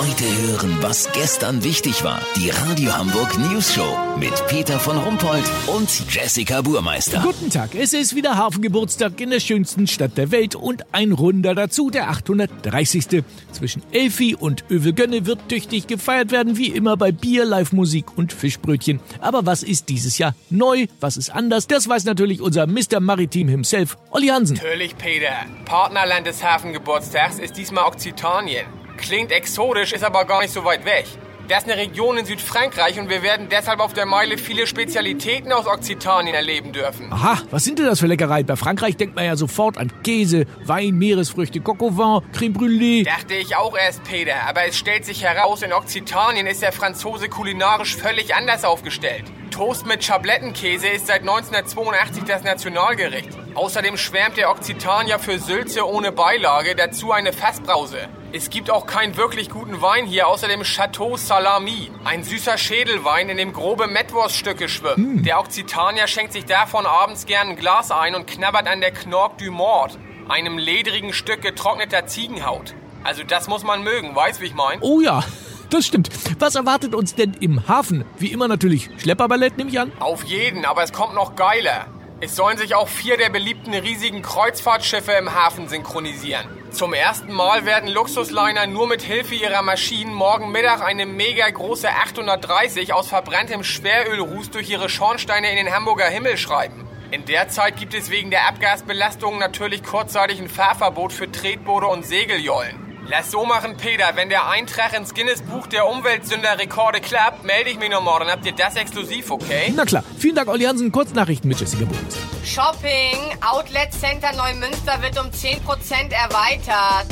Heute 0.00 0.24
hören, 0.24 0.78
was 0.80 1.12
gestern 1.12 1.62
wichtig 1.62 2.02
war. 2.04 2.22
Die 2.34 2.48
Radio 2.48 2.96
Hamburg 2.96 3.36
News 3.38 3.74
Show 3.74 3.98
mit 4.18 4.32
Peter 4.46 4.80
von 4.80 4.96
Rumpold 4.96 5.44
und 5.66 5.90
Jessica 6.08 6.62
Burmeister. 6.62 7.20
Guten 7.22 7.50
Tag, 7.50 7.74
es 7.74 7.92
ist 7.92 8.16
wieder 8.16 8.38
Hafengeburtstag 8.38 9.20
in 9.20 9.28
der 9.28 9.40
schönsten 9.40 9.86
Stadt 9.86 10.16
der 10.16 10.30
Welt 10.30 10.54
und 10.54 10.94
ein 10.94 11.12
Runder 11.12 11.54
dazu, 11.54 11.90
der 11.90 12.08
830. 12.08 13.24
Zwischen 13.52 13.82
Elfi 13.92 14.34
und 14.34 14.64
Övelgönne 14.70 15.26
wird 15.26 15.50
tüchtig 15.50 15.86
gefeiert 15.86 16.30
werden, 16.32 16.56
wie 16.56 16.68
immer 16.68 16.96
bei 16.96 17.12
Bier, 17.12 17.44
Live-Musik 17.44 18.16
und 18.16 18.32
Fischbrötchen. 18.32 19.00
Aber 19.20 19.44
was 19.44 19.62
ist 19.62 19.90
dieses 19.90 20.16
Jahr 20.16 20.34
neu? 20.48 20.86
Was 21.00 21.18
ist 21.18 21.28
anders? 21.28 21.66
Das 21.66 21.86
weiß 21.86 22.04
natürlich 22.04 22.40
unser 22.40 22.66
Mr. 22.66 23.00
Maritim 23.00 23.48
himself, 23.48 23.98
Olli 24.12 24.28
Hansen. 24.28 24.56
Natürlich, 24.56 24.96
Peter. 24.96 25.44
Partnerland 25.66 26.26
des 26.26 26.42
Hafengeburtstags 26.42 27.38
ist 27.38 27.58
diesmal 27.58 27.84
Okzitanien. 27.84 28.79
Klingt 29.00 29.32
exotisch, 29.32 29.92
ist 29.92 30.04
aber 30.04 30.24
gar 30.24 30.42
nicht 30.42 30.52
so 30.52 30.64
weit 30.64 30.84
weg. 30.84 31.06
Das 31.48 31.64
ist 31.64 31.68
eine 31.68 31.80
Region 31.80 32.16
in 32.16 32.26
Südfrankreich 32.26 33.00
und 33.00 33.10
wir 33.10 33.24
werden 33.24 33.48
deshalb 33.50 33.80
auf 33.80 33.92
der 33.92 34.06
Meile 34.06 34.38
viele 34.38 34.68
Spezialitäten 34.68 35.50
aus 35.50 35.66
Okzitanien 35.66 36.32
erleben 36.32 36.70
dürfen. 36.72 37.12
Aha, 37.12 37.38
was 37.50 37.64
sind 37.64 37.80
denn 37.80 37.86
das 37.86 37.98
für 37.98 38.06
Leckereien? 38.06 38.46
Bei 38.46 38.54
Frankreich 38.54 38.96
denkt 38.96 39.16
man 39.16 39.24
ja 39.24 39.34
sofort 39.34 39.76
an 39.76 39.90
Käse, 40.04 40.46
Wein, 40.64 40.94
Meeresfrüchte, 40.94 41.60
Coq 41.60 41.82
au 41.82 41.90
vin, 41.96 42.32
Creme 42.32 42.52
Brûlée. 42.52 43.04
Dachte 43.04 43.34
ich 43.34 43.56
auch 43.56 43.76
erst, 43.76 44.04
Peter, 44.04 44.46
aber 44.46 44.66
es 44.66 44.78
stellt 44.78 45.04
sich 45.04 45.24
heraus, 45.24 45.62
in 45.62 45.72
Okzitanien 45.72 46.46
ist 46.46 46.62
der 46.62 46.70
Franzose 46.70 47.28
kulinarisch 47.28 47.96
völlig 47.96 48.32
anders 48.36 48.64
aufgestellt. 48.64 49.24
Toast 49.50 49.86
mit 49.86 50.04
Schablettenkäse 50.04 50.86
ist 50.86 51.08
seit 51.08 51.22
1982 51.22 52.22
das 52.22 52.44
Nationalgericht. 52.44 53.30
Außerdem 53.56 53.96
schwärmt 53.96 54.36
der 54.36 54.50
Okzitanier 54.50 55.18
für 55.18 55.40
Sülze 55.40 55.84
ohne 55.84 56.12
Beilage, 56.12 56.76
dazu 56.76 57.10
eine 57.10 57.32
Fassbrause. 57.32 58.08
Es 58.32 58.48
gibt 58.48 58.70
auch 58.70 58.86
keinen 58.86 59.16
wirklich 59.16 59.50
guten 59.50 59.82
Wein 59.82 60.06
hier, 60.06 60.28
außer 60.28 60.46
dem 60.46 60.62
Chateau 60.62 61.16
Salami. 61.16 61.90
Ein 62.04 62.22
süßer 62.22 62.58
Schädelwein, 62.58 63.28
in 63.28 63.36
dem 63.36 63.52
grobe 63.52 63.88
Mettwurststücke 63.88 64.68
schwimmen. 64.68 65.24
Der 65.24 65.40
Okzitanier 65.40 66.06
schenkt 66.06 66.32
sich 66.32 66.44
davon 66.44 66.86
abends 66.86 67.26
gern 67.26 67.48
ein 67.48 67.56
Glas 67.56 67.90
ein 67.90 68.14
und 68.14 68.28
knabbert 68.28 68.68
an 68.68 68.80
der 68.80 68.92
Knork 68.92 69.38
du 69.38 69.50
Mord, 69.50 69.98
einem 70.28 70.58
ledrigen 70.58 71.12
Stück 71.12 71.42
getrockneter 71.42 72.06
Ziegenhaut. 72.06 72.74
Also 73.02 73.24
das 73.24 73.48
muss 73.48 73.64
man 73.64 73.82
mögen, 73.82 74.14
weißt 74.14 74.40
wie 74.40 74.46
ich 74.46 74.54
mein? 74.54 74.78
Oh 74.80 75.00
ja, 75.00 75.24
das 75.70 75.86
stimmt. 75.86 76.10
Was 76.38 76.54
erwartet 76.54 76.94
uns 76.94 77.16
denn 77.16 77.34
im 77.40 77.66
Hafen? 77.66 78.04
Wie 78.18 78.30
immer 78.30 78.46
natürlich 78.46 78.90
Schlepperballett, 78.98 79.58
nehme 79.58 79.70
ich 79.70 79.80
an. 79.80 79.90
Auf 79.98 80.22
jeden, 80.22 80.64
aber 80.64 80.84
es 80.84 80.92
kommt 80.92 81.14
noch 81.14 81.34
geiler. 81.34 81.86
Es 82.22 82.36
sollen 82.36 82.58
sich 82.58 82.74
auch 82.74 82.88
vier 82.88 83.16
der 83.16 83.30
beliebten 83.30 83.72
riesigen 83.72 84.20
Kreuzfahrtschiffe 84.20 85.12
im 85.12 85.34
Hafen 85.34 85.68
synchronisieren. 85.68 86.46
Zum 86.70 86.92
ersten 86.92 87.32
Mal 87.32 87.64
werden 87.64 87.88
Luxusliner 87.88 88.66
nur 88.66 88.86
mit 88.86 89.00
Hilfe 89.00 89.34
ihrer 89.34 89.62
Maschinen 89.62 90.12
morgen 90.12 90.52
Mittag 90.52 90.82
eine 90.82 91.06
mega 91.06 91.48
große 91.48 91.88
830 91.88 92.92
aus 92.92 93.08
verbranntem 93.08 93.64
Schwerölruß 93.64 94.50
durch 94.50 94.68
ihre 94.68 94.90
Schornsteine 94.90 95.50
in 95.50 95.56
den 95.64 95.74
Hamburger 95.74 96.08
Himmel 96.08 96.36
schreiben. 96.36 96.86
In 97.10 97.24
der 97.24 97.48
Zeit 97.48 97.78
gibt 97.78 97.94
es 97.94 98.10
wegen 98.10 98.30
der 98.30 98.46
Abgasbelastung 98.48 99.38
natürlich 99.38 99.82
kurzzeitig 99.82 100.40
ein 100.40 100.50
Fahrverbot 100.50 101.14
für 101.14 101.32
Tretboote 101.32 101.86
und 101.86 102.04
Segeljollen. 102.04 102.89
Lass 103.10 103.32
so 103.32 103.44
machen, 103.44 103.76
Peter. 103.76 104.12
Wenn 104.14 104.28
der 104.28 104.48
Eintrag 104.48 104.96
ins 104.96 105.12
Guinness-Buch 105.12 105.66
der 105.66 105.88
Umweltsünder-Rekorde 105.88 107.00
klappt, 107.00 107.42
melde 107.42 107.70
ich 107.70 107.76
mich 107.76 107.90
nochmal. 107.90 108.20
Dann 108.20 108.30
habt 108.30 108.46
ihr 108.46 108.52
das 108.52 108.76
exklusiv, 108.76 109.32
okay? 109.32 109.72
Na 109.74 109.84
klar. 109.84 110.04
Vielen 110.16 110.36
Dank, 110.36 110.48
Olli 110.48 110.62
Hansen. 110.62 110.92
Kurznachrichten 110.92 111.48
mit 111.48 111.58
Jessica 111.58 111.86
Burns. 111.86 112.16
Shopping. 112.44 113.18
Outlet 113.40 113.92
Center 113.92 114.32
Neumünster 114.36 115.02
wird 115.02 115.18
um 115.18 115.26
10% 115.26 116.12
erweitert. 116.12 117.08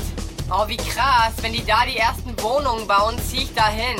Oh, 0.48 0.68
wie 0.68 0.76
krass. 0.76 1.32
Wenn 1.42 1.52
die 1.52 1.66
da 1.66 1.84
die 1.84 1.96
ersten 1.96 2.40
Wohnungen 2.40 2.86
bauen, 2.86 3.18
zieh 3.18 3.38
ich 3.38 3.54
dahin. 3.54 3.98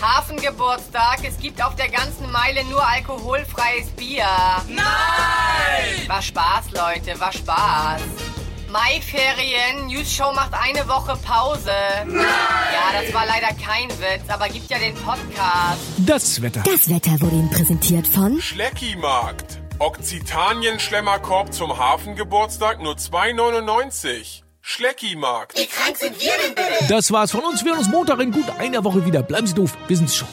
Hafengeburtstag. 0.00 1.18
Es 1.26 1.38
gibt 1.38 1.60
auf 1.60 1.74
der 1.74 1.88
ganzen 1.88 2.30
Meile 2.30 2.62
nur 2.66 2.86
alkoholfreies 2.86 3.88
Bier. 3.96 4.26
Nein! 4.68 6.06
War 6.06 6.22
Spaß, 6.22 6.70
Leute. 6.70 7.18
War 7.18 7.32
Spaß. 7.32 8.27
Maiferien, 8.70 9.86
News 9.86 10.12
Show 10.12 10.30
macht 10.34 10.52
eine 10.52 10.86
Woche 10.88 11.16
Pause. 11.24 11.70
Nein! 12.06 12.16
Ja, 12.18 13.00
das 13.02 13.14
war 13.14 13.24
leider 13.24 13.48
kein 13.54 13.88
Witz, 13.98 14.28
aber 14.28 14.48
gibt 14.48 14.68
ja 14.68 14.78
den 14.78 14.94
Podcast. 14.94 15.80
Das 15.98 16.42
Wetter. 16.42 16.62
Das 16.64 16.88
Wetter 16.90 17.12
wurde 17.20 17.36
Ihnen 17.36 17.50
präsentiert 17.50 18.06
von 18.06 18.40
Schleckimarkt. 18.40 19.58
Okzitanien-Schlemmerkorb 19.78 21.54
zum 21.54 21.78
Hafengeburtstag 21.78 22.82
nur 22.82 22.94
2,99. 22.94 24.42
Schleckimarkt. 24.60 25.58
Das 26.90 27.10
war's 27.10 27.30
von 27.30 27.44
uns. 27.44 27.64
Wir 27.64 27.70
hören 27.72 27.78
uns 27.78 27.88
Montag 27.88 28.20
in 28.20 28.32
gut 28.32 28.50
einer 28.58 28.84
Woche 28.84 29.06
wieder. 29.06 29.22
Bleiben 29.22 29.46
Sie 29.46 29.54
doof. 29.54 29.78
Wir 29.86 29.96
sind's 29.96 30.16
schon. 30.16 30.28